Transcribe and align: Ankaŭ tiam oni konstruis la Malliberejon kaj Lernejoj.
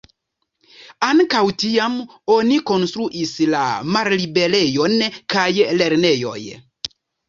Ankaŭ 1.07 1.41
tiam 1.65 1.99
oni 2.37 2.59
konstruis 2.73 3.37
la 3.55 3.63
Malliberejon 3.93 5.01
kaj 5.37 5.49
Lernejoj. 5.81 6.39